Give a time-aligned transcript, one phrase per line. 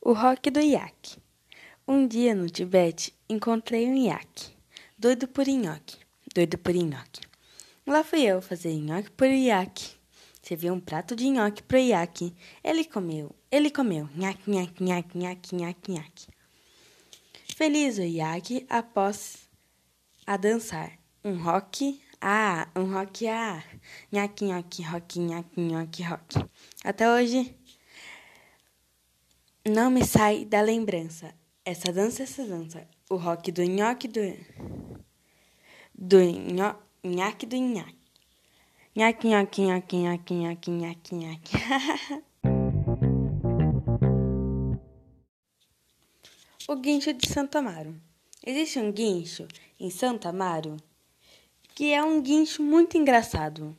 [0.00, 1.16] O rock do iaque.
[1.86, 4.56] Um dia no Tibete encontrei um iaque,
[4.96, 5.98] doido por nhoque,
[6.32, 7.22] doido por nhoque.
[7.84, 9.96] Lá fui eu fazer nhoque por iaque.
[10.40, 12.32] Servi um prato de nhoque pro iaque.
[12.62, 16.26] Ele comeu, ele comeu, nhaque, nhaque, nhaque, nhaque, nhaque, nhaque.
[17.56, 19.48] Feliz o iaque após
[20.24, 20.92] a dançar.
[21.24, 23.62] Um rock, ah, um rock, ah.
[24.12, 26.36] Nhaque, nhaque, rock, nhaque, nhaque, rock.
[26.84, 27.54] Até hoje
[29.66, 31.34] não me sai da lembrança.
[31.64, 32.86] Essa dança, essa dança.
[33.10, 34.20] O rock do nhoque do.
[35.94, 37.98] Do nho, do nhaque.
[38.96, 41.52] Nhaque, nhaque, nhaque, nhaque, nhaque, nhaque, nhaque.
[46.68, 47.94] o guincho de Santo Amaro.
[48.44, 49.46] Existe um guincho
[49.78, 50.76] em Santo Amaro
[51.78, 53.76] que é um guincho muito engraçado.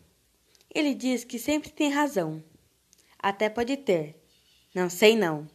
[0.73, 2.41] Ele diz que sempre tem razão.
[3.21, 4.15] Até pode ter.
[4.73, 5.45] Não sei não.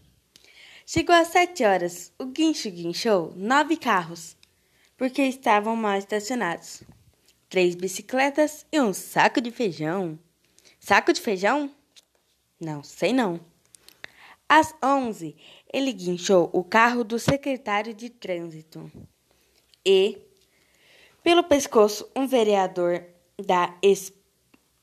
[0.87, 2.12] Chegou às sete horas.
[2.19, 4.37] O guincho guinchou nove carros,
[4.99, 6.82] porque estavam mal estacionados.
[7.49, 10.18] Três bicicletas e um saco de feijão.
[10.79, 11.71] Saco de feijão?
[12.60, 13.41] Não, sei não.
[14.46, 15.35] Às onze,
[15.73, 18.93] ele guinchou o carro do secretário de trânsito.
[19.87, 20.19] E,
[21.23, 23.04] pelo pescoço, um vereador
[23.38, 23.74] da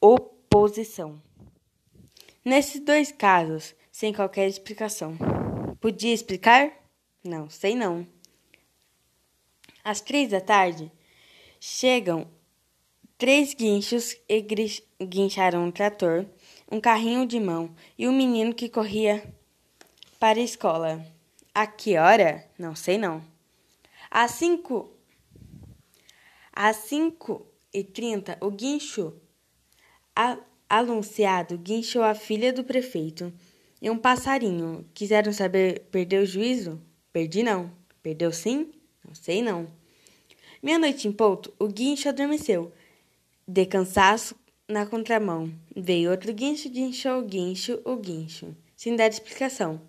[0.01, 1.21] oposição.
[2.43, 5.15] Nesses dois casos, sem qualquer explicação.
[5.81, 6.71] Podia explicar?
[7.23, 8.05] Não, sei não.
[9.83, 10.91] Às três da tarde,
[11.59, 12.29] chegam
[13.17, 14.45] três guinchos e
[15.03, 16.27] guincharam um trator,
[16.71, 19.33] um carrinho de mão e um menino que corria
[20.19, 21.03] para a escola.
[21.51, 22.47] A que hora?
[22.59, 23.25] Não sei não.
[24.11, 24.95] Às cinco...
[26.53, 29.19] Às cinco e trinta, o guincho
[30.69, 33.33] anunciado guinchou a filha do prefeito
[33.81, 34.85] e um passarinho.
[34.93, 36.79] Quiseram saber, perdeu o juízo?
[37.11, 37.71] Perdi não.
[38.03, 38.71] Perdeu sim?
[39.05, 39.67] Não sei não.
[40.61, 42.71] Meia-noite em ponto, o guincho adormeceu.
[43.47, 44.35] De cansaço
[44.67, 45.51] na contramão.
[45.75, 48.55] Veio outro guincho, guinchou o guincho, o guincho.
[48.75, 49.81] Sem dar explicação.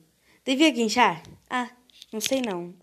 [0.44, 1.22] Devia guinchar?
[1.48, 1.70] Ah,
[2.12, 2.74] não sei não.